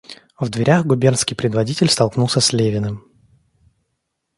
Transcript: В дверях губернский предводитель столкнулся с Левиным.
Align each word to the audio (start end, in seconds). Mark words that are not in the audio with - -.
В 0.39 0.49
дверях 0.49 0.83
губернский 0.87 1.35
предводитель 1.35 1.87
столкнулся 1.87 2.39
с 2.39 2.53
Левиным. 2.53 3.03